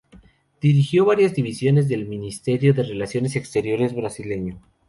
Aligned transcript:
Dirigió 0.61 1.05
varias 1.05 1.35
divisiones 1.35 1.87
del 1.87 2.07
Ministerio 2.07 2.73
de 2.73 2.81
Relaciones 2.81 3.35
Exteriores 3.35 3.93
brasileño. 3.93 4.59